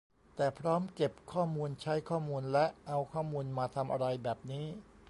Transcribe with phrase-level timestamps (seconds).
[0.35, 4.65] แต่พร้อมเก็บข้อมูล ใช้ข้อมูล และเอาข้อมูลมาทำอะไรแบบนี้